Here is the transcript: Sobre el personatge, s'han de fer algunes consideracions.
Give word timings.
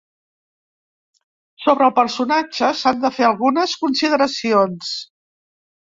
Sobre 1.67 1.87
el 1.89 1.93
personatge, 2.01 2.73
s'han 2.83 3.07
de 3.07 3.15
fer 3.21 3.31
algunes 3.31 3.79
consideracions. 3.87 4.95